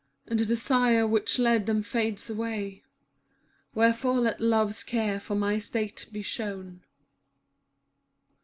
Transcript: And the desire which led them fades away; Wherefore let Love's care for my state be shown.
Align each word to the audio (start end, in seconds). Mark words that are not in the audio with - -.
And 0.25 0.39
the 0.39 0.47
desire 0.47 1.05
which 1.05 1.37
led 1.37 1.67
them 1.67 1.83
fades 1.83 2.27
away; 2.27 2.81
Wherefore 3.75 4.15
let 4.19 4.41
Love's 4.41 4.81
care 4.83 5.19
for 5.19 5.35
my 5.35 5.59
state 5.59 6.07
be 6.11 6.23
shown. 6.23 6.81